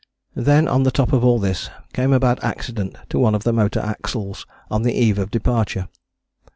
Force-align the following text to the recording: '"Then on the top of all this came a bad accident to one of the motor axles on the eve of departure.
'"Then 0.49 0.67
on 0.67 0.81
the 0.81 0.89
top 0.89 1.13
of 1.13 1.23
all 1.23 1.37
this 1.37 1.69
came 1.93 2.11
a 2.11 2.19
bad 2.19 2.39
accident 2.43 2.97
to 3.09 3.19
one 3.19 3.35
of 3.35 3.43
the 3.43 3.53
motor 3.53 3.81
axles 3.81 4.47
on 4.71 4.81
the 4.81 4.95
eve 4.95 5.19
of 5.19 5.29
departure. 5.29 5.89